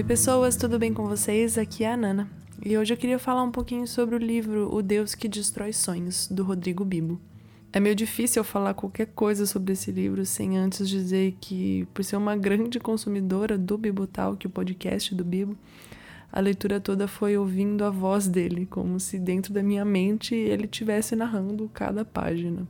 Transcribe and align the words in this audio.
Oi, 0.00 0.04
pessoas, 0.04 0.56
tudo 0.56 0.78
bem 0.78 0.94
com 0.94 1.06
vocês? 1.06 1.58
Aqui 1.58 1.84
é 1.84 1.92
a 1.92 1.96
Nana. 1.96 2.26
E 2.64 2.78
hoje 2.78 2.94
eu 2.94 2.96
queria 2.96 3.18
falar 3.18 3.42
um 3.42 3.50
pouquinho 3.50 3.86
sobre 3.86 4.14
o 4.14 4.18
livro 4.18 4.74
O 4.74 4.80
Deus 4.80 5.14
que 5.14 5.28
Destrói 5.28 5.74
Sonhos, 5.74 6.26
do 6.26 6.42
Rodrigo 6.42 6.86
Bibo. 6.86 7.20
É 7.70 7.78
meio 7.78 7.94
difícil 7.94 8.40
eu 8.40 8.44
falar 8.44 8.72
qualquer 8.72 9.08
coisa 9.08 9.44
sobre 9.44 9.74
esse 9.74 9.92
livro 9.92 10.24
sem 10.24 10.56
antes 10.56 10.88
dizer 10.88 11.36
que, 11.38 11.86
por 11.92 12.02
ser 12.02 12.16
uma 12.16 12.34
grande 12.34 12.80
consumidora 12.80 13.58
do 13.58 13.76
Bibotalk, 13.76 14.46
o 14.46 14.48
podcast 14.48 15.14
do 15.14 15.22
Bibo, 15.22 15.54
a 16.32 16.40
leitura 16.40 16.80
toda 16.80 17.06
foi 17.06 17.36
ouvindo 17.36 17.84
a 17.84 17.90
voz 17.90 18.26
dele, 18.26 18.64
como 18.64 18.98
se 18.98 19.18
dentro 19.18 19.52
da 19.52 19.62
minha 19.62 19.84
mente 19.84 20.34
ele 20.34 20.64
estivesse 20.64 21.14
narrando 21.14 21.70
cada 21.74 22.06
página. 22.06 22.66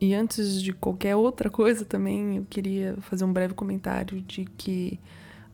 E 0.00 0.14
antes 0.14 0.62
de 0.62 0.72
qualquer 0.72 1.14
outra 1.14 1.50
coisa 1.50 1.84
também, 1.84 2.38
eu 2.38 2.46
queria 2.48 2.96
fazer 3.02 3.26
um 3.26 3.32
breve 3.34 3.52
comentário 3.52 4.22
de 4.22 4.46
que 4.56 4.98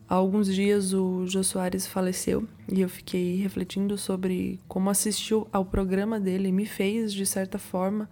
há 0.08 0.14
alguns 0.14 0.52
dias 0.52 0.92
o 0.92 1.26
Jô 1.26 1.42
Soares 1.42 1.86
faleceu 1.86 2.46
e 2.70 2.80
eu 2.80 2.88
fiquei 2.88 3.36
refletindo 3.36 3.98
sobre 3.98 4.60
como 4.68 4.90
assistir 4.90 5.34
ao 5.52 5.64
programa 5.64 6.20
dele 6.20 6.52
me 6.52 6.66
fez, 6.66 7.12
de 7.12 7.26
certa 7.26 7.58
forma, 7.58 8.08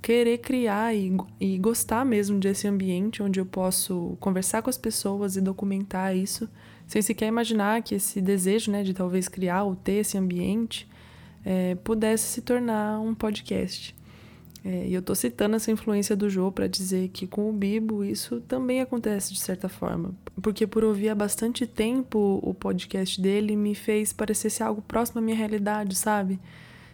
querer 0.00 0.38
criar 0.38 0.94
e, 0.94 1.16
e 1.40 1.58
gostar 1.58 2.04
mesmo 2.04 2.38
desse 2.38 2.68
ambiente 2.68 3.22
onde 3.22 3.40
eu 3.40 3.46
posso 3.46 4.16
conversar 4.20 4.62
com 4.62 4.70
as 4.70 4.76
pessoas 4.76 5.36
e 5.36 5.40
documentar 5.40 6.16
isso, 6.16 6.48
sem 6.86 7.00
sequer 7.00 7.26
imaginar 7.26 7.82
que 7.82 7.94
esse 7.94 8.20
desejo 8.20 8.70
né, 8.70 8.82
de 8.82 8.92
talvez 8.92 9.28
criar 9.28 9.64
ou 9.64 9.74
ter 9.74 10.00
esse 10.00 10.18
ambiente 10.18 10.86
é, 11.44 11.74
pudesse 11.76 12.24
se 12.24 12.42
tornar 12.42 13.00
um 13.00 13.14
podcast. 13.14 13.94
É, 14.64 14.88
e 14.88 14.94
eu 14.94 15.00
estou 15.00 15.14
citando 15.14 15.56
essa 15.56 15.70
influência 15.70 16.16
do 16.16 16.30
Jô 16.30 16.50
para 16.50 16.66
dizer 16.66 17.08
que 17.08 17.26
com 17.26 17.50
o 17.50 17.52
Bibo 17.52 18.02
isso 18.02 18.40
também 18.40 18.80
acontece 18.80 19.34
de 19.34 19.40
certa 19.40 19.68
forma. 19.68 20.14
Porque 20.40 20.66
por 20.66 20.82
ouvir 20.82 21.10
há 21.10 21.14
bastante 21.14 21.66
tempo 21.66 22.40
o 22.42 22.54
podcast 22.54 23.20
dele 23.20 23.54
me 23.56 23.74
fez 23.74 24.12
parecer 24.12 24.48
ser 24.48 24.62
algo 24.62 24.80
próximo 24.80 25.18
à 25.18 25.22
minha 25.22 25.36
realidade, 25.36 25.94
sabe? 25.94 26.40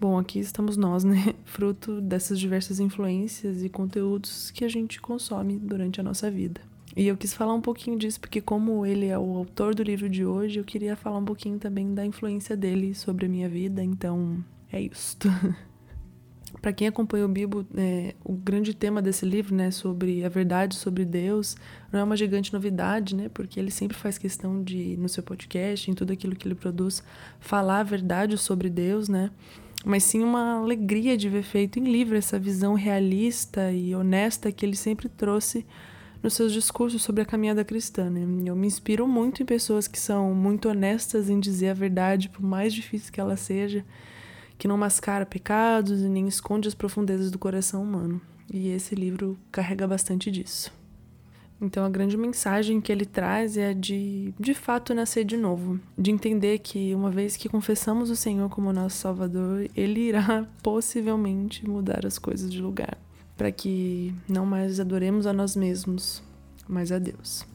Bom, 0.00 0.18
aqui 0.18 0.40
estamos 0.40 0.77
nós, 0.77 1.04
né? 1.04 1.34
Fruto 1.44 2.00
dessas 2.00 2.40
diversas 2.40 2.80
influências 2.80 3.62
e 3.62 3.68
conteúdos 3.68 4.50
que 4.50 4.64
a 4.64 4.68
gente 4.68 5.00
consome 5.00 5.56
durante 5.56 6.00
a 6.00 6.02
nossa 6.02 6.28
vida. 6.28 6.60
E 6.96 7.06
eu 7.06 7.16
quis 7.16 7.32
falar 7.32 7.55
um 7.55 7.60
pouquinho 7.60 7.96
disso 7.96 8.18
porque, 8.18 8.40
como 8.40 8.84
ele 8.84 9.06
é 9.06 9.16
o 9.16 9.36
autor 9.36 9.77
do 9.77 9.82
livro 9.84 10.08
de 10.08 10.24
hoje, 10.24 10.58
eu 10.58 10.64
queria 10.64 10.96
falar 10.96 11.18
um 11.18 11.24
pouquinho 11.24 11.56
também 11.56 11.94
da 11.94 12.05
influência 12.05 12.56
dele 12.56 12.96
sobre 12.96 13.27
a 13.27 13.28
minha 13.28 13.48
vida, 13.48 13.80
então 13.80 14.44
é 14.72 14.80
isso. 14.80 15.16
para 16.61 16.72
quem 16.72 16.86
acompanha 16.89 17.25
o 17.25 17.28
Bibo, 17.28 17.66
é, 17.77 18.14
o 18.22 18.34
grande 18.34 18.75
tema 18.75 19.00
desse 19.00 19.25
livro, 19.25 19.55
né, 19.55 19.70
sobre 19.70 20.25
a 20.25 20.28
verdade 20.28 20.75
sobre 20.75 21.05
Deus, 21.05 21.56
não 21.91 22.00
é 22.00 22.05
uma 22.05 22.17
gigante 22.17 22.52
novidade, 22.52 23.17
né, 23.17 23.30
porque 23.33 23.58
ele 23.58 23.70
sempre 23.70 23.97
faz 23.97 24.19
questão 24.19 24.62
de, 24.62 24.97
no 24.98 25.08
seu 25.08 25.22
podcast, 25.22 25.91
em 25.91 25.94
tudo 25.94 26.12
aquilo 26.12 26.36
que 26.36 26.47
ele 26.47 26.55
produz, 26.55 27.02
falar 27.39 27.80
a 27.80 27.84
verdade 27.84 28.36
sobre 28.36 28.69
Deus, 28.69 29.08
né, 29.08 29.30
mas 29.84 30.05
sim 30.05 30.22
uma 30.22 30.58
alegria 30.58 31.17
de 31.17 31.28
ver 31.28 31.42
feito 31.42 31.78
em 31.78 31.84
livro 31.84 32.17
essa 32.17 32.39
visão 32.39 32.74
realista 32.74 33.72
e 33.72 33.95
honesta 33.95 34.52
que 34.52 34.64
ele 34.67 34.77
sempre 34.77 35.08
trouxe 35.08 35.64
nos 36.22 36.34
seus 36.34 36.52
discursos 36.52 37.00
sobre 37.00 37.22
a 37.22 37.24
caminhada 37.24 37.64
cristã. 37.64 38.11
Né? 38.11 38.20
Eu 38.47 38.55
me 38.55 38.67
inspiro 38.67 39.08
muito 39.08 39.42
em 39.42 39.47
pessoas 39.47 39.89
que 39.89 39.98
são 39.98 40.34
muito 40.34 40.69
honestas 40.69 41.30
em 41.30 41.41
dizer 41.41 41.70
a 41.70 41.74
verdade, 41.74 42.28
por 42.28 42.42
mais 42.42 42.74
difícil 42.74 43.11
que 43.11 43.19
ela 43.19 43.39
seja 43.39 43.83
que 44.61 44.69
não 44.69 44.77
mascara 44.77 45.25
pecados 45.25 46.03
e 46.03 46.08
nem 46.08 46.28
esconde 46.28 46.69
as 46.69 46.75
profundezas 46.75 47.30
do 47.30 47.39
coração 47.39 47.83
humano. 47.83 48.20
E 48.53 48.69
esse 48.69 48.94
livro 48.94 49.39
carrega 49.50 49.89
bastante 49.89 50.30
disso. 50.30 50.70
Então, 51.58 51.83
a 51.83 51.89
grande 51.89 52.14
mensagem 52.14 52.78
que 52.78 52.92
ele 52.92 53.06
traz 53.06 53.56
é 53.56 53.72
de, 53.72 54.34
de 54.39 54.52
fato, 54.52 54.92
nascer 54.92 55.25
de 55.25 55.36
novo, 55.36 55.80
de 55.97 56.11
entender 56.11 56.58
que 56.58 56.94
uma 56.94 57.11
vez 57.11 57.39
que 57.39 57.48
confessamos 57.48 58.11
o 58.11 58.17
Senhor 58.17 58.51
como 58.51 58.70
nosso 58.70 58.98
Salvador, 58.98 59.67
ele 59.74 60.01
irá 60.01 60.46
possivelmente 60.63 61.67
mudar 61.67 62.05
as 62.05 62.18
coisas 62.18 62.51
de 62.51 62.61
lugar, 62.61 62.98
para 63.39 63.51
que 63.51 64.14
não 64.29 64.45
mais 64.45 64.79
adoremos 64.79 65.27
a 65.27 65.33
nós 65.33 65.57
mesmos, 65.57 66.23
mas 66.68 66.92
a 66.92 66.98
Deus. 66.98 67.46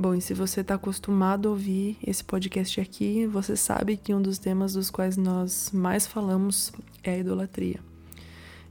Bom, 0.00 0.14
e 0.14 0.20
se 0.20 0.32
você 0.32 0.60
está 0.60 0.76
acostumado 0.76 1.48
a 1.48 1.50
ouvir 1.50 1.98
esse 2.06 2.22
podcast 2.22 2.80
aqui, 2.80 3.26
você 3.26 3.56
sabe 3.56 3.96
que 3.96 4.14
um 4.14 4.22
dos 4.22 4.38
temas 4.38 4.74
dos 4.74 4.90
quais 4.90 5.16
nós 5.16 5.72
mais 5.74 6.06
falamos 6.06 6.70
é 7.02 7.14
a 7.14 7.18
idolatria. 7.18 7.80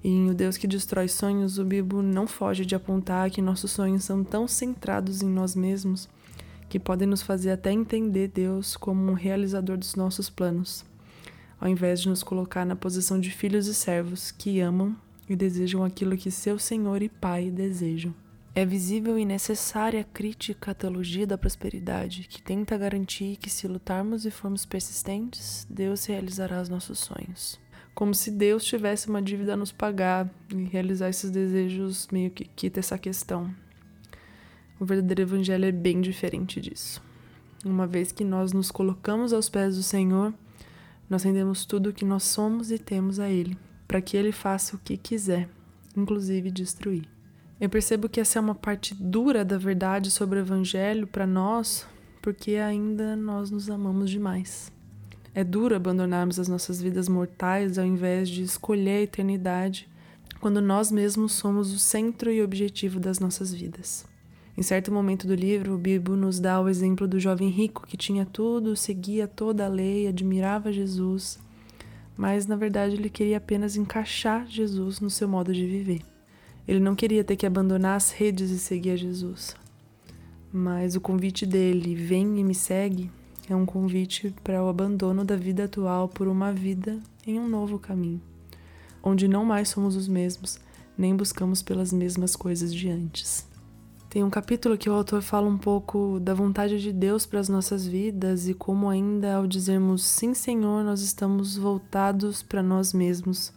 E 0.01 0.07
em 0.07 0.29
O 0.29 0.33
Deus 0.33 0.55
que 0.55 0.65
Destrói 0.65 1.09
Sonhos, 1.09 1.59
o 1.59 1.65
Bibo 1.65 2.01
não 2.01 2.27
foge 2.27 2.65
de 2.65 2.75
apontar 2.75 3.29
que 3.29 3.41
nossos 3.41 3.71
sonhos 3.71 4.05
são 4.05 4.23
tão 4.23 4.47
centrados 4.47 5.21
em 5.21 5.27
nós 5.27 5.53
mesmos 5.53 6.07
que 6.69 6.79
podem 6.79 7.05
nos 7.05 7.21
fazer 7.21 7.51
até 7.51 7.73
entender 7.73 8.29
Deus 8.29 8.77
como 8.77 9.11
um 9.11 9.13
realizador 9.13 9.77
dos 9.77 9.95
nossos 9.95 10.29
planos, 10.29 10.85
ao 11.59 11.67
invés 11.67 11.99
de 11.99 12.07
nos 12.07 12.23
colocar 12.23 12.65
na 12.65 12.75
posição 12.75 13.19
de 13.19 13.31
filhos 13.31 13.67
e 13.67 13.73
servos 13.73 14.31
que 14.31 14.61
amam 14.61 14.95
e 15.27 15.35
desejam 15.35 15.83
aquilo 15.83 16.15
que 16.15 16.31
seu 16.31 16.57
Senhor 16.57 17.01
e 17.01 17.09
Pai 17.09 17.51
desejam. 17.51 18.13
É 18.57 18.65
visível 18.65 19.19
e 19.19 19.23
necessária 19.23 20.01
a 20.01 20.03
crítica 20.03 20.71
à 20.71 20.73
teologia 20.73 21.27
da 21.27 21.37
prosperidade, 21.37 22.23
que 22.27 22.41
tenta 22.41 22.75
garantir 22.75 23.35
que, 23.35 23.51
se 23.51 23.67
lutarmos 23.67 24.25
e 24.25 24.31
formos 24.31 24.65
persistentes, 24.65 25.67
Deus 25.69 26.05
realizará 26.05 26.59
os 26.59 26.67
nossos 26.67 26.97
sonhos. 26.97 27.59
Como 27.93 28.15
se 28.15 28.31
Deus 28.31 28.65
tivesse 28.65 29.09
uma 29.09 29.21
dívida 29.21 29.53
a 29.53 29.55
nos 29.55 29.71
pagar 29.71 30.27
e 30.51 30.63
realizar 30.63 31.07
esses 31.07 31.29
desejos 31.29 32.07
meio 32.11 32.31
que 32.31 32.45
quita 32.45 32.79
essa 32.79 32.97
questão. 32.97 33.53
O 34.79 34.85
verdadeiro 34.85 35.21
evangelho 35.21 35.65
é 35.65 35.71
bem 35.71 36.01
diferente 36.01 36.59
disso. 36.59 36.99
Uma 37.63 37.85
vez 37.85 38.11
que 38.11 38.23
nós 38.23 38.53
nos 38.53 38.71
colocamos 38.71 39.33
aos 39.33 39.47
pés 39.49 39.75
do 39.75 39.83
Senhor, 39.83 40.33
nós 41.07 41.21
rendemos 41.21 41.63
tudo 41.63 41.91
o 41.91 41.93
que 41.93 42.03
nós 42.03 42.23
somos 42.23 42.71
e 42.71 42.79
temos 42.79 43.19
a 43.19 43.29
Ele, 43.29 43.55
para 43.87 44.01
que 44.01 44.17
Ele 44.17 44.31
faça 44.31 44.75
o 44.75 44.79
que 44.79 44.97
quiser, 44.97 45.47
inclusive 45.95 46.49
destruir. 46.49 47.16
Eu 47.59 47.69
percebo 47.69 48.07
que 48.07 48.19
essa 48.19 48.37
é 48.37 48.41
uma 48.41 48.53
parte 48.53 48.93
dura 48.93 49.43
da 49.43 49.57
verdade 49.57 50.11
sobre 50.11 50.37
o 50.37 50.41
Evangelho 50.41 51.07
para 51.07 51.25
nós, 51.25 51.87
porque 52.21 52.55
ainda 52.55 53.15
nós 53.15 53.49
nos 53.49 53.67
amamos 53.67 54.11
demais. 54.11 54.71
É 55.33 55.43
duro 55.43 55.75
abandonarmos 55.75 56.39
as 56.39 56.47
nossas 56.47 56.79
vidas 56.79 57.09
mortais 57.09 57.79
ao 57.79 57.85
invés 57.85 58.29
de 58.29 58.43
escolher 58.43 58.99
a 58.99 59.01
eternidade, 59.01 59.89
quando 60.39 60.61
nós 60.61 60.91
mesmos 60.91 61.31
somos 61.31 61.73
o 61.73 61.79
centro 61.79 62.31
e 62.31 62.43
objetivo 62.43 62.99
das 62.99 63.19
nossas 63.19 63.51
vidas. 63.51 64.05
Em 64.55 64.61
certo 64.61 64.91
momento 64.91 65.25
do 65.25 65.33
livro, 65.33 65.73
o 65.73 65.79
Bibo 65.79 66.15
nos 66.15 66.39
dá 66.39 66.61
o 66.61 66.69
exemplo 66.69 67.07
do 67.07 67.19
jovem 67.19 67.49
rico 67.49 67.87
que 67.87 67.97
tinha 67.97 68.25
tudo, 68.25 68.75
seguia 68.75 69.27
toda 69.27 69.65
a 69.65 69.69
lei, 69.69 70.07
admirava 70.07 70.71
Jesus, 70.71 71.39
mas 72.15 72.45
na 72.45 72.55
verdade 72.55 72.95
ele 72.95 73.09
queria 73.09 73.37
apenas 73.37 73.75
encaixar 73.75 74.47
Jesus 74.47 74.99
no 74.99 75.09
seu 75.09 75.27
modo 75.27 75.51
de 75.51 75.65
viver. 75.65 76.16
Ele 76.67 76.79
não 76.79 76.95
queria 76.95 77.23
ter 77.23 77.35
que 77.35 77.45
abandonar 77.45 77.95
as 77.95 78.11
redes 78.11 78.49
e 78.49 78.59
seguir 78.59 78.91
a 78.91 78.95
Jesus. 78.97 79.55
Mas 80.51 80.95
o 80.95 81.01
convite 81.01 81.45
dele, 81.45 81.95
vem 81.95 82.39
e 82.39 82.43
me 82.43 82.53
segue, 82.53 83.09
é 83.49 83.55
um 83.55 83.65
convite 83.65 84.35
para 84.43 84.61
o 84.61 84.67
abandono 84.67 85.23
da 85.23 85.35
vida 85.35 85.63
atual 85.63 86.09
por 86.09 86.27
uma 86.27 86.51
vida 86.51 86.99
em 87.25 87.39
um 87.39 87.47
novo 87.47 87.79
caminho, 87.79 88.21
onde 89.01 89.27
não 89.27 89.45
mais 89.45 89.69
somos 89.69 89.95
os 89.95 90.07
mesmos, 90.07 90.59
nem 90.97 91.15
buscamos 91.15 91.61
pelas 91.61 91.93
mesmas 91.93 92.35
coisas 92.35 92.73
de 92.73 92.89
antes. 92.89 93.47
Tem 94.09 94.23
um 94.23 94.29
capítulo 94.29 94.77
que 94.77 94.89
o 94.89 94.93
autor 94.93 95.21
fala 95.21 95.47
um 95.47 95.57
pouco 95.57 96.19
da 96.19 96.33
vontade 96.33 96.81
de 96.81 96.91
Deus 96.91 97.25
para 97.25 97.39
as 97.39 97.47
nossas 97.47 97.85
vidas 97.85 98.47
e 98.47 98.53
como, 98.53 98.89
ainda 98.89 99.35
ao 99.35 99.45
dizermos 99.45 100.03
sim, 100.03 100.33
Senhor, 100.33 100.83
nós 100.83 101.01
estamos 101.01 101.55
voltados 101.55 102.41
para 102.41 102.63
nós 102.63 102.93
mesmos 102.93 103.53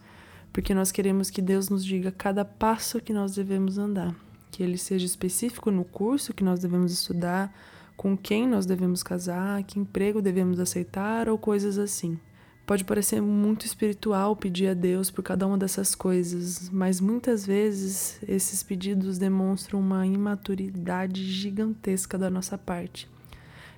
porque 0.53 0.75
nós 0.75 0.91
queremos 0.91 1.31
que 1.31 1.41
Deus 1.43 1.69
nos 1.69 1.84
diga 1.84 2.11
cada 2.11 2.44
passo 2.44 3.00
que 3.00 3.12
nós 3.12 3.34
devemos 3.34 3.78
andar, 3.78 4.15
que 4.50 4.62
ele 4.62 4.78
seja 4.78 5.06
específico 5.06 5.71
no 5.71 5.84
curso 5.84 6.34
que 6.34 6.45
nós 6.45 6.60
devemos 6.60 6.92
estudar, 6.92 7.54
com 7.97 8.16
quem 8.16 8.48
nós 8.48 8.66
devemos 8.66 9.03
casar, 9.03 9.63
que 9.63 9.78
emprego 9.78 10.22
devemos 10.22 10.59
aceitar 10.59 11.28
ou 11.28 11.36
coisas 11.36 11.78
assim. 11.78 12.19
Pode 12.66 12.84
parecer 12.84 13.21
muito 13.21 13.66
espiritual 13.66 14.36
pedir 14.36 14.69
a 14.69 14.75
Deus 14.75 15.10
por 15.10 15.22
cada 15.22 15.47
uma 15.47 15.59
dessas 15.59 15.95
coisas, 15.95 16.71
mas 16.71 17.01
muitas 17.01 17.45
vezes 17.45 18.21
esses 18.27 18.63
pedidos 18.63 19.19
demonstram 19.19 19.80
uma 19.80 20.07
imaturidade 20.07 21.25
gigantesca 21.25 22.16
da 22.16 22.30
nossa 22.30 22.57
parte 22.57 23.09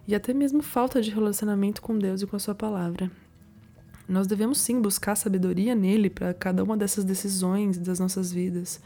e 0.06 0.14
até 0.14 0.34
mesmo 0.34 0.62
falta 0.62 1.00
de 1.00 1.10
relacionamento 1.10 1.80
com 1.80 1.98
Deus 1.98 2.22
e 2.22 2.26
com 2.26 2.36
a 2.36 2.38
Sua 2.38 2.54
palavra. 2.54 3.10
Nós 4.12 4.26
devemos 4.26 4.60
sim 4.60 4.78
buscar 4.78 5.16
sabedoria 5.16 5.74
nele 5.74 6.10
para 6.10 6.34
cada 6.34 6.62
uma 6.62 6.76
dessas 6.76 7.02
decisões 7.02 7.78
das 7.78 7.98
nossas 7.98 8.30
vidas. 8.30 8.78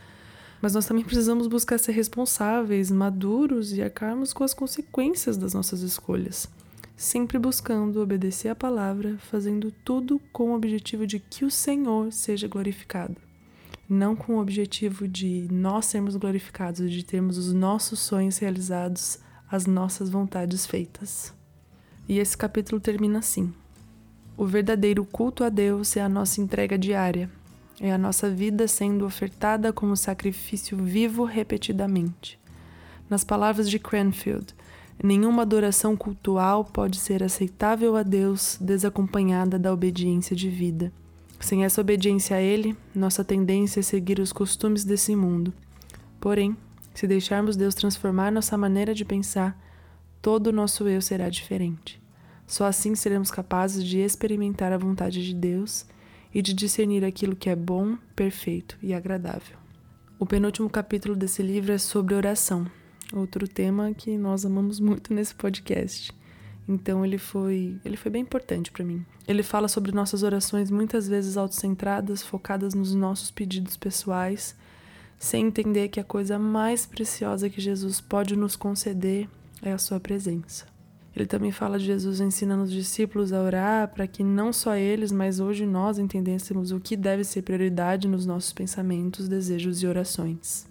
Mas 0.63 0.73
nós 0.73 0.87
também 0.87 1.03
precisamos 1.03 1.49
buscar 1.49 1.79
ser 1.79 1.91
responsáveis, 1.91 2.93
maduros 2.93 3.73
e 3.73 3.83
arcarmos 3.83 4.33
com 4.33 4.45
as 4.45 4.55
consequências 4.55 5.37
das 5.37 5.53
nossas 5.53 5.81
escolhas. 5.81 6.49
Sempre 6.97 7.41
buscando 7.41 8.01
obedecer 8.01 8.51
à 8.51 8.55
palavra, 8.55 9.19
fazendo 9.19 9.73
tudo 9.85 10.21
com 10.33 10.53
o 10.53 10.55
objetivo 10.55 11.05
de 11.05 11.19
que 11.19 11.45
o 11.45 11.51
Senhor 11.51 12.13
seja 12.13 12.47
glorificado. 12.47 13.17
Não 13.89 14.15
com 14.15 14.37
o 14.37 14.41
objetivo 14.41 15.09
de 15.09 15.49
nós 15.51 15.87
sermos 15.87 16.15
glorificados, 16.15 16.89
de 16.89 17.05
termos 17.05 17.37
os 17.37 17.53
nossos 17.53 17.99
sonhos 17.99 18.39
realizados, 18.39 19.19
as 19.51 19.67
nossas 19.67 20.09
vontades 20.09 20.65
feitas. 20.65 21.35
E 22.09 22.21
esse 22.21 22.37
capítulo 22.37 22.81
termina 22.81 23.19
assim: 23.19 23.53
O 24.39 24.45
verdadeiro 24.45 25.03
culto 25.03 25.43
a 25.43 25.49
Deus 25.49 25.97
é 25.97 26.03
a 26.03 26.11
nossa 26.11 26.43
entrega 26.43 26.77
diária, 26.77 27.31
é 27.81 27.91
a 27.91 27.97
nossa 27.97 28.29
vida 28.29 28.69
sendo 28.69 29.07
ofertada 29.07 29.73
como 29.73 29.97
sacrifício 29.97 30.77
vivo 30.77 31.25
repetidamente. 31.25 32.39
Nas 33.09 33.25
palavras 33.25 33.71
de 33.71 33.79
Cranfield, 33.79 34.55
nenhuma 35.03 35.41
adoração 35.41 35.97
cultual 35.97 36.67
pode 36.67 36.99
ser 36.99 37.23
aceitável 37.23 37.97
a 37.97 38.03
Deus 38.03 38.59
desacompanhada 38.61 39.59
da 39.59 39.73
obediência 39.73 40.37
de 40.37 40.51
vida. 40.51 40.93
Sem 41.41 41.65
essa 41.65 41.81
obediência 41.81 42.37
a 42.37 42.41
Ele, 42.41 42.77
nossa 42.95 43.25
tendência 43.25 43.81
é 43.81 43.83
seguir 43.83 44.19
os 44.19 44.35
costumes 44.35 44.85
desse 44.85 45.17
mundo. 45.17 45.51
Porém, 46.21 46.55
se 46.93 47.07
deixarmos 47.07 47.57
Deus 47.57 47.75
transformar 47.75 48.31
nossa 48.31 48.57
maneira 48.59 48.95
de 48.95 49.05
pensar, 49.05 49.59
todo 50.21 50.49
o 50.49 50.53
nosso 50.53 50.87
eu 50.87 51.01
será 51.01 51.31
diferente. 51.31 52.05
Só 52.47 52.65
assim 52.65 52.95
seremos 52.95 53.31
capazes 53.31 53.85
de 53.85 53.99
experimentar 53.99 54.73
a 54.73 54.79
vontade 54.79 55.25
de 55.25 55.35
Deus 55.35 55.85
e 56.33 56.41
de 56.41 56.55
discernir 56.55 57.05
aquilo 57.05 57.35
que 57.35 57.51
é 57.51 57.57
bom, 57.57 57.97
perfeito 58.15 58.79
e 58.83 58.95
agradável. 58.95 59.57
O 60.19 60.25
penúltimo 60.25 60.71
capítulo 60.71 61.17
desse 61.17 61.43
livro 61.43 61.73
é 61.73 61.79
sobre 61.79 62.15
oração, 62.15 62.67
outro 63.13 63.49
tema 63.49 63.93
que 63.93 64.17
nós 64.17 64.45
amamos 64.45 64.79
muito 64.79 65.13
nesse 65.13 65.35
podcast. 65.35 66.15
Então 66.69 67.05
ele 67.05 67.19
foi, 67.19 67.79
ele 67.85 67.97
foi 67.97 68.11
bem 68.11 68.23
importante 68.23 68.71
para 68.71 68.85
mim. 68.85 69.05
Ele 69.27 69.43
fala 69.43 69.69
sobre 69.69 69.93
nossas 69.93 70.23
orações 70.23 70.71
muitas 70.71 71.09
vezes 71.09 71.37
autocentradas, 71.37 72.23
focadas 72.23 72.75
nos 72.75 72.95
nossos 72.95 73.31
pedidos 73.31 73.77
pessoais, 73.77 74.57
sem 75.19 75.47
entender 75.47 75.89
que 75.89 76.01
a 76.01 76.05
coisa 76.05 76.39
mais 76.39 76.87
preciosa 76.87 77.49
que 77.49 77.61
Jesus 77.61 78.01
pode 78.01 78.37
nos 78.37 78.57
conceder 78.57 79.29
é 79.63 79.73
a 79.73 79.79
sua 79.79 79.99
presença. 79.99 80.76
Ele 81.17 81.25
também 81.25 81.51
fala 81.51 81.79
de 81.79 81.87
Jesus 81.87 82.21
ensinando 82.21 82.65
os 82.65 82.71
discípulos 82.71 83.33
a 83.33 83.41
orar 83.41 83.89
para 83.89 84.07
que 84.07 84.23
não 84.23 84.53
só 84.53 84.77
eles, 84.77 85.11
mas 85.11 85.41
hoje 85.41 85.65
nós 85.65 85.99
entendêssemos 85.99 86.73
o 86.73 86.79
que 86.79 86.95
deve 86.95 87.25
ser 87.25 87.41
prioridade 87.41 88.07
nos 88.07 88.27
nossos 88.27 88.53
pensamentos, 88.53 89.27
desejos 89.27 89.83
e 89.83 89.87
orações. 89.87 90.69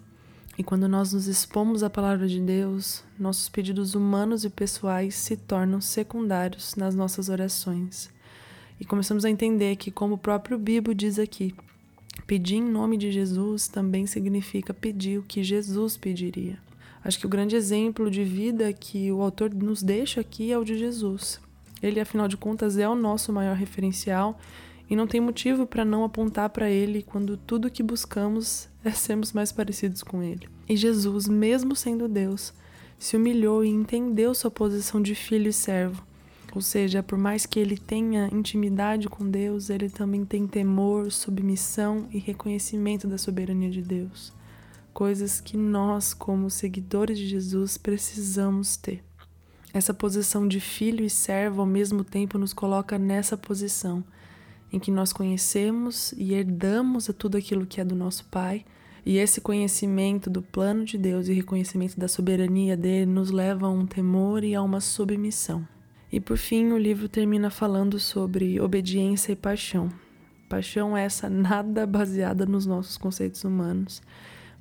E 0.56 0.63
quando 0.63 0.88
nós 0.88 1.13
nos 1.13 1.25
expomos 1.25 1.81
à 1.81 1.89
palavra 1.89 2.27
de 2.27 2.39
Deus, 2.39 3.03
nossos 3.19 3.50
pedidos 3.50 3.95
humanos 3.95 4.45
e 4.45 4.50
pessoais 4.50 5.15
se 5.15 5.36
tornam 5.36 5.81
secundários 5.81 6.75
nas 6.75 6.94
nossas 6.94 7.27
orações. 7.27 8.09
E 8.80 8.86
começamos 8.86 9.25
a 9.25 9.30
entender 9.31 9.75
que, 9.77 9.89
como 9.89 10.13
o 10.13 10.18
próprio 10.18 10.59
Bibo 10.59 10.94
diz 10.94 11.18
aqui, 11.18 11.56
pedir 12.27 12.57
em 12.57 12.63
nome 12.63 12.97
de 12.97 13.12
Jesus 13.12 13.68
também 13.68 14.06
significa 14.06 14.75
pedir 14.75 15.18
o 15.18 15.24
que 15.24 15.44
Jesus 15.44 15.97
pediria. 15.97 16.65
Acho 17.06 17.19
que 17.19 17.28
o 17.28 17.30
grande 17.30 17.56
exemplo 17.56 18.10
de 18.10 18.24
vida 18.24 18.74
que 18.74 19.12
o 19.12 19.22
autor 19.22 19.54
nos 19.54 19.84
deixa 19.84 20.22
aqui 20.22 20.52
é 20.52 20.57
o 20.57 20.63
de 20.63 20.75
Jesus. 20.75 21.40
Ele, 21.80 22.00
afinal 22.00 22.28
de 22.28 22.36
contas, 22.36 22.80
é 22.80 22.90
o 22.90 22.96
nosso 22.96 23.31
maior 23.31 23.56
referencial 23.56 24.40
e 24.90 24.96
não 24.96 25.06
tem 25.06 25.22
motivo 25.22 25.68
para 25.68 25.86
não 25.86 26.04
apontar 26.04 26.50
para 26.50 26.68
ele 26.68 27.04
quando 27.04 27.38
tudo 27.38 27.69
que 27.69 27.84
buscamos 27.84 28.68
é 28.84 28.90
sermos 28.90 29.34
mais 29.34 29.52
parecidos 29.52 30.02
com 30.02 30.24
ele. 30.24 30.50
E 30.68 30.75
Jesus, 30.75 31.28
mesmo 31.28 31.75
sendo 31.75 32.07
Deus, 32.07 32.52
se 32.98 33.16
humilhou 33.16 33.63
e 33.63 33.69
entendeu 33.69 34.34
sua 34.34 34.50
posição 34.50 35.00
de 35.00 35.13
filho 35.13 35.50
e 35.50 35.54
servo. 35.54 36.04
Ou 36.56 36.62
seja, 36.62 37.04
por 37.04 37.19
mais 37.19 37.46
que 37.46 37.60
ele 37.60 37.78
tenha 37.78 38.30
intimidade 38.34 39.07
com 39.10 39.30
Deus, 39.30 39.69
ele 39.69 39.90
também 39.90 40.25
tem 40.25 40.48
temor, 40.48 41.12
submissão 41.12 42.07
e 42.12 42.18
reconhecimento 42.18 43.07
da 43.07 43.19
soberania 43.19 43.69
de 43.69 43.84
Deus. 43.84 44.34
Coisas 44.95 45.42
que 45.42 45.57
nós, 45.57 46.13
como 46.13 46.50
seguidores 46.50 47.18
de 47.18 47.27
Jesus, 47.27 47.77
precisamos 47.77 48.77
ter. 48.77 49.03
Essa 49.74 49.94
posição 49.94 50.47
de 50.47 50.62
filho 50.62 51.03
e 51.03 51.09
servo 51.09 51.59
ao 51.59 51.68
mesmo 51.68 52.01
tempo 52.01 52.38
nos 52.38 52.53
coloca 52.53 52.97
nessa 52.97 53.36
posição 53.36 54.06
em 54.71 54.80
que 54.80 54.92
nós 54.92 55.12
conhecemos 55.12 56.13
e 56.13 56.33
herdamos 56.33 57.12
tudo 57.18 57.36
aquilo 57.36 57.65
que 57.65 57.81
é 57.81 57.83
do 57.83 57.94
nosso 57.94 58.24
Pai. 58.27 58.63
E 59.06 59.18
esse 59.18 59.42
conhecimento 59.42 60.30
do 60.30 60.42
plano 60.42 60.86
de 60.86 60.97
Deus 60.97 61.27
e 61.27 61.33
reconhecimento 61.33 62.00
da 62.00 62.07
soberania 62.07 62.77
dele 62.77 63.12
nos 63.12 63.31
leva 63.31 63.68
a 63.68 63.69
um 63.69 63.86
temor 63.86 64.45
e 64.45 64.56
a 64.56 64.62
uma 64.62 64.80
submissão. 64.80 65.68
E 66.09 66.21
por 66.21 66.38
fim, 66.38 66.71
o 66.71 66.77
livro 66.77 67.09
termina 67.09 67.50
falando 67.50 68.00
sobre 68.00 68.62
obediência 68.62 69.33
e 69.33 69.36
paixão. 69.36 69.89
Paixão 70.47 70.95
essa 70.95 71.30
nada 71.30 71.86
baseada 71.86 72.45
nos 72.45 72.65
nossos 72.65 72.97
conceitos 72.97 73.44
humanos, 73.44 74.01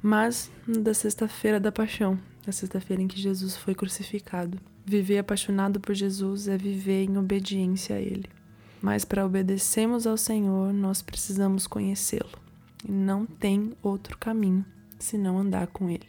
mas 0.06 0.52
da 0.68 0.92
sexta-feira 0.92 1.58
da 1.58 1.72
paixão, 1.72 2.20
da 2.44 2.52
sexta-feira 2.52 3.00
em 3.00 3.08
que 3.08 3.18
Jesus 3.18 3.56
foi 3.56 3.74
crucificado. 3.74 4.60
Viver 4.84 5.16
apaixonado 5.16 5.80
por 5.80 5.94
Jesus 5.94 6.46
é 6.46 6.58
viver 6.58 7.04
em 7.04 7.16
obediência 7.16 7.96
a 7.96 7.98
Ele. 7.98 8.28
Mas 8.82 9.02
para 9.02 9.24
obedecermos 9.24 10.06
ao 10.06 10.18
Senhor, 10.18 10.74
nós 10.74 11.00
precisamos 11.00 11.66
conhecê-lo. 11.66 12.38
E 12.86 12.92
não 12.92 13.24
tem 13.24 13.72
outro 13.82 14.18
caminho 14.18 14.62
senão 14.98 15.38
andar 15.38 15.68
com 15.68 15.88
Ele. 15.88 16.06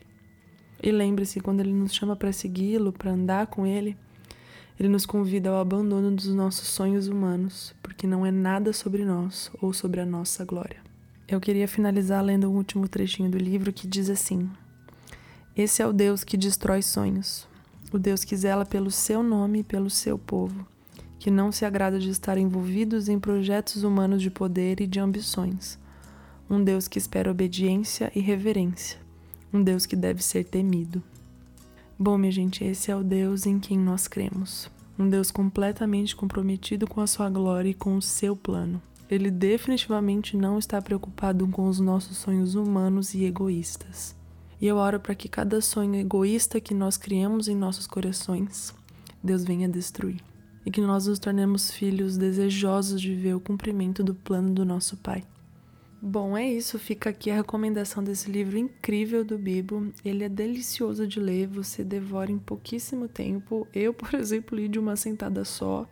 E 0.83 0.91
lembre-se, 0.91 1.39
quando 1.39 1.61
Ele 1.61 1.71
nos 1.71 1.95
chama 1.95 2.17
para 2.17 2.33
segui-lo, 2.33 2.91
para 2.91 3.11
andar 3.11 3.47
com 3.47 3.65
Ele, 3.65 3.95
Ele 4.77 4.89
nos 4.89 5.05
convida 5.05 5.49
ao 5.49 5.61
abandono 5.61 6.11
dos 6.11 6.35
nossos 6.35 6.67
sonhos 6.67 7.07
humanos, 7.07 7.73
porque 7.81 8.05
não 8.05 8.25
é 8.25 8.31
nada 8.31 8.73
sobre 8.73 9.05
nós 9.05 9.49
ou 9.61 9.71
sobre 9.71 10.01
a 10.01 10.05
nossa 10.05 10.43
glória. 10.43 10.84
Eu 11.27 11.39
queria 11.39 11.67
finalizar 11.67 12.23
lendo 12.23 12.49
o 12.49 12.53
último 12.53 12.87
trechinho 12.87 13.29
do 13.29 13.37
livro 13.37 13.73
que 13.73 13.87
diz 13.87 14.09
assim: 14.09 14.49
Esse 15.55 15.81
é 15.81 15.87
o 15.87 15.93
Deus 15.93 16.23
que 16.23 16.37
destrói 16.37 16.81
sonhos, 16.81 17.47
o 17.91 17.97
Deus 17.97 18.23
que 18.23 18.35
zela 18.35 18.65
pelo 18.65 18.91
seu 18.91 19.23
nome 19.23 19.59
e 19.59 19.63
pelo 19.63 19.89
seu 19.89 20.17
povo 20.17 20.65
que 21.25 21.31
não 21.31 21.51
se 21.51 21.65
agrada 21.65 21.97
de 21.97 22.11
estar 22.11 22.37
envolvidos 22.37 23.09
em 23.09 23.19
projetos 23.19 23.83
humanos 23.83 24.21
de 24.21 24.29
poder 24.29 24.79
e 24.79 24.85
de 24.85 24.99
ambições. 24.99 25.79
Um 26.47 26.63
Deus 26.63 26.87
que 26.87 26.99
espera 26.99 27.31
obediência 27.31 28.11
e 28.13 28.19
reverência. 28.19 28.99
Um 29.51 29.63
Deus 29.63 29.87
que 29.87 29.95
deve 29.95 30.21
ser 30.21 30.43
temido. 30.43 31.01
Bom, 31.97 32.15
minha 32.15 32.31
gente, 32.31 32.63
esse 32.63 32.91
é 32.91 32.95
o 32.95 33.01
Deus 33.01 33.47
em 33.47 33.59
quem 33.59 33.75
nós 33.75 34.07
cremos. 34.07 34.69
Um 34.99 35.09
Deus 35.09 35.31
completamente 35.31 36.15
comprometido 36.15 36.85
com 36.85 37.01
a 37.01 37.07
sua 37.07 37.27
glória 37.27 37.69
e 37.69 37.73
com 37.73 37.95
o 37.95 38.01
seu 38.03 38.35
plano. 38.35 38.79
Ele 39.09 39.29
definitivamente 39.29 40.35
não 40.35 40.57
está 40.57 40.81
preocupado 40.81 41.47
com 41.47 41.67
os 41.67 41.79
nossos 41.79 42.17
sonhos 42.17 42.55
humanos 42.55 43.13
e 43.13 43.23
egoístas. 43.23 44.15
E 44.59 44.67
eu 44.67 44.77
oro 44.77 44.99
para 44.99 45.15
que 45.15 45.29
cada 45.29 45.61
sonho 45.61 45.95
egoísta 45.95 46.59
que 46.59 46.73
nós 46.73 46.97
criamos 46.97 47.47
em 47.47 47.55
nossos 47.55 47.85
corações, 47.85 48.73
Deus 49.23 49.43
venha 49.43 49.69
destruir 49.69 50.21
e 50.65 50.71
que 50.71 50.81
nós 50.81 51.05
nos 51.05 51.19
tornemos 51.19 51.71
filhos 51.71 52.17
desejosos 52.17 52.99
de 52.99 53.13
ver 53.13 53.35
o 53.35 53.39
cumprimento 53.39 54.03
do 54.03 54.15
plano 54.15 54.51
do 54.51 54.65
nosso 54.65 54.97
Pai. 54.97 55.23
Bom, 56.01 56.37
é 56.37 56.51
isso. 56.51 56.77
Fica 56.77 57.09
aqui 57.09 57.31
a 57.31 57.35
recomendação 57.35 58.03
desse 58.03 58.29
livro 58.29 58.57
incrível 58.57 59.23
do 59.23 59.37
Bibo. 59.37 59.91
Ele 60.03 60.23
é 60.23 60.29
delicioso 60.29 61.07
de 61.07 61.19
ler, 61.19 61.47
você 61.47 61.83
devora 61.83 62.31
em 62.31 62.37
pouquíssimo 62.37 63.07
tempo. 63.07 63.67
Eu, 63.73 63.93
por 63.93 64.13
exemplo, 64.15 64.57
li 64.57 64.67
de 64.67 64.79
uma 64.79 64.95
sentada 64.95 65.45
só. 65.45 65.87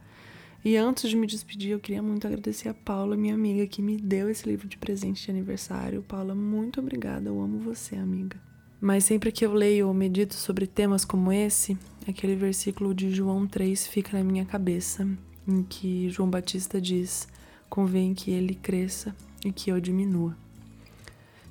E 0.65 0.77
antes 0.77 1.09
de 1.09 1.17
me 1.17 1.27
despedir, 1.27 1.71
eu 1.71 1.79
queria 1.79 2.01
muito 2.01 2.25
agradecer 2.25 2.69
a 2.69 2.73
Paula, 2.73 3.17
minha 3.17 3.33
amiga, 3.33 3.67
que 3.67 3.81
me 3.81 3.97
deu 3.97 4.29
esse 4.29 4.47
livro 4.47 4.65
de 4.65 4.77
presente 4.77 5.25
de 5.25 5.29
aniversário. 5.29 6.01
Paula, 6.03 6.33
muito 6.33 6.79
obrigada. 6.79 7.27
Eu 7.27 7.41
amo 7.41 7.59
você, 7.59 7.97
amiga. 7.97 8.39
Mas 8.79 9.03
sempre 9.03 9.29
que 9.29 9.45
eu 9.45 9.53
leio 9.53 9.89
ou 9.89 9.93
medito 9.93 10.35
sobre 10.35 10.65
temas 10.65 11.03
como 11.03 11.33
esse, 11.33 11.77
aquele 12.07 12.35
versículo 12.37 12.93
de 12.93 13.11
João 13.11 13.45
3 13.45 13.87
fica 13.87 14.17
na 14.17 14.23
minha 14.23 14.45
cabeça, 14.45 15.05
em 15.45 15.63
que 15.63 16.09
João 16.09 16.29
Batista 16.29 16.79
diz: 16.79 17.27
Convém 17.69 18.13
que 18.13 18.31
ele 18.31 18.55
cresça 18.55 19.13
e 19.43 19.51
que 19.51 19.69
eu 19.69 19.81
diminua. 19.81 20.33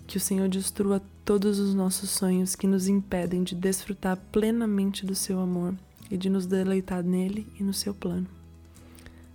Que 0.06 0.16
o 0.16 0.20
Senhor 0.20 0.48
destrua 0.48 1.02
todos 1.22 1.58
os 1.58 1.74
nossos 1.74 2.08
sonhos 2.08 2.56
que 2.56 2.66
nos 2.66 2.88
impedem 2.88 3.42
de 3.42 3.54
desfrutar 3.54 4.16
plenamente 4.32 5.04
do 5.04 5.14
seu 5.14 5.38
amor 5.38 5.74
e 6.10 6.16
de 6.16 6.30
nos 6.30 6.46
deleitar 6.46 7.02
nele 7.02 7.46
e 7.60 7.62
no 7.62 7.74
seu 7.74 7.94
plano. 7.94 8.41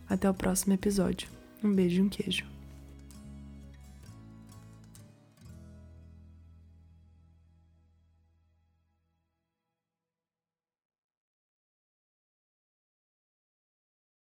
Até 0.10 0.30
o 0.30 0.34
próximo 0.34 0.74
episódio. 0.74 1.28
Um 1.64 1.74
beijo 1.74 2.02
e 2.02 2.06
um 2.06 2.10
queijo. 2.10 2.57